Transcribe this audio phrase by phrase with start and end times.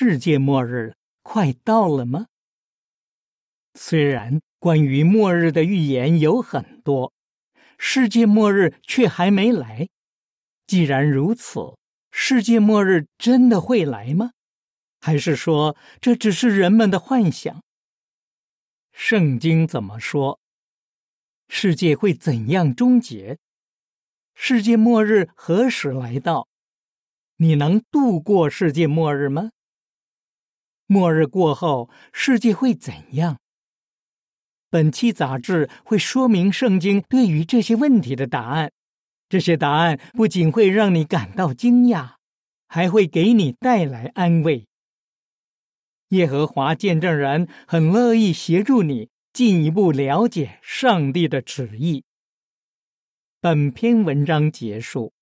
[0.00, 0.94] 世界末日
[1.24, 2.28] 快到了吗？
[3.74, 7.12] 虽然关于末日的预言有很多，
[7.78, 9.88] 世界末日却还没来。
[10.68, 11.76] 既然如此，
[12.12, 14.30] 世界末日真的会来吗？
[15.00, 17.60] 还是说这只是人们的幻想？
[18.92, 20.38] 圣经怎么说？
[21.48, 23.36] 世界会怎样终结？
[24.36, 26.46] 世界末日何时来到？
[27.38, 29.50] 你能度过世界末日吗？
[30.90, 33.36] 末日过后，世界会怎样？
[34.70, 38.72] 本期杂志会说明圣经对于这些问题的答案。
[39.28, 42.14] 这些答案不仅会让你感到惊讶，
[42.68, 44.66] 还会给你带来安慰。
[46.08, 52.02] 耶和华见证人很乐意协助你进一步了解上帝的旨意。
[53.42, 55.12] 本篇文章结束。